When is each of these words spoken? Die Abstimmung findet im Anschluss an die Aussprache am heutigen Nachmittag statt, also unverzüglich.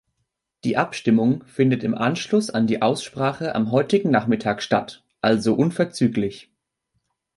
Die 0.63 0.77
Abstimmung 0.77 1.45
findet 1.45 1.83
im 1.83 1.93
Anschluss 1.93 2.49
an 2.49 2.65
die 2.65 2.81
Aussprache 2.81 3.53
am 3.53 3.69
heutigen 3.71 4.09
Nachmittag 4.09 4.63
statt, 4.63 5.05
also 5.21 5.53
unverzüglich. 5.53 6.51